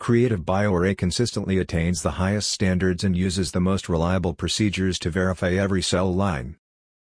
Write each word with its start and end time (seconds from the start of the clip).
Creative 0.00 0.40
BioArray 0.40 0.96
consistently 0.96 1.58
attains 1.58 2.02
the 2.02 2.12
highest 2.12 2.50
standards 2.50 3.02
and 3.02 3.16
uses 3.16 3.50
the 3.50 3.60
most 3.60 3.88
reliable 3.88 4.32
procedures 4.32 4.96
to 5.00 5.10
verify 5.10 5.52
every 5.54 5.82
cell 5.82 6.14
line. 6.14 6.56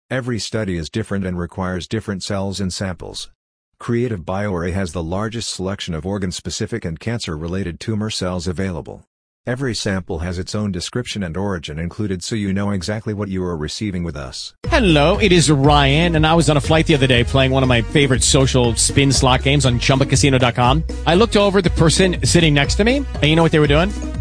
Every 0.09 0.37
study 0.37 0.77
is 0.77 0.89
different 0.91 1.25
and 1.25 1.37
requires 1.37 1.87
different 1.87 2.21
cells 2.21 2.59
and 2.61 2.71
samples. 2.71 3.31
Creative 3.79 4.21
BioArray 4.21 4.71
has 4.73 4.93
the 4.93 5.03
largest 5.03 5.49
selection 5.49 5.95
of 5.95 6.05
organ-specific 6.05 6.85
and 6.85 6.99
cancer-related 6.99 7.79
tumor 7.79 8.11
cells 8.11 8.47
available. 8.47 9.03
Every 9.47 9.75
sample 9.75 10.21
has 10.21 10.39
its 10.39 10.55
own 10.55 10.71
description 10.71 11.21
and 11.21 11.37
origin 11.37 11.77
included 11.77 12.23
so 12.23 12.35
you 12.35 12.51
know 12.51 12.71
exactly 12.71 13.13
what 13.13 13.29
you 13.29 13.43
are 13.43 13.55
receiving 13.55 14.03
with 14.03 14.17
us. 14.17 14.55
Hello, 14.67 15.19
it 15.19 15.31
is 15.31 15.51
Ryan, 15.51 16.15
and 16.15 16.25
I 16.25 16.33
was 16.33 16.49
on 16.49 16.57
a 16.57 16.59
flight 16.59 16.87
the 16.87 16.95
other 16.95 17.05
day 17.05 17.23
playing 17.23 17.51
one 17.51 17.61
of 17.61 17.69
my 17.69 17.83
favorite 17.83 18.23
social 18.23 18.73
spin 18.73 19.11
slot 19.11 19.43
games 19.43 19.63
on 19.67 19.77
ChumbaCasino.com. 19.77 20.83
I 21.05 21.13
looked 21.13 21.37
over 21.37 21.61
the 21.61 21.69
person 21.69 22.25
sitting 22.25 22.55
next 22.55 22.73
to 22.77 22.83
me, 22.83 22.97
and 22.97 23.23
you 23.23 23.35
know 23.35 23.43
what 23.43 23.51
they 23.51 23.59
were 23.59 23.67
doing? 23.67 23.91